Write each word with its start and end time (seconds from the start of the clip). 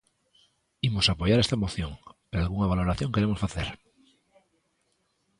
Imos 0.87 1.07
apoiar 1.07 1.39
esta 1.41 1.61
moción, 1.63 1.91
pero 2.29 2.41
algunha 2.41 2.71
valoración 2.73 3.13
queremos 3.15 3.39
facer. 3.45 3.67